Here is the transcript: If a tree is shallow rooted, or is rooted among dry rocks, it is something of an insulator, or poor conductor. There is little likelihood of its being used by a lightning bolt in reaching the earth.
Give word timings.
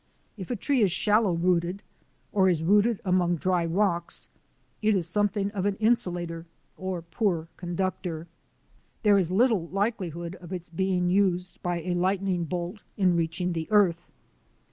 If 0.35 0.49
a 0.49 0.55
tree 0.55 0.81
is 0.81 0.91
shallow 0.91 1.33
rooted, 1.33 1.83
or 2.31 2.49
is 2.49 2.63
rooted 2.63 2.99
among 3.05 3.35
dry 3.35 3.63
rocks, 3.67 4.29
it 4.81 4.95
is 4.95 5.05
something 5.05 5.51
of 5.51 5.67
an 5.67 5.75
insulator, 5.75 6.47
or 6.75 7.03
poor 7.03 7.49
conductor. 7.55 8.25
There 9.03 9.19
is 9.19 9.29
little 9.29 9.67
likelihood 9.67 10.37
of 10.37 10.51
its 10.51 10.69
being 10.69 11.11
used 11.11 11.61
by 11.61 11.81
a 11.81 11.93
lightning 11.93 12.45
bolt 12.45 12.81
in 12.97 13.15
reaching 13.15 13.53
the 13.53 13.67
earth. 13.69 14.07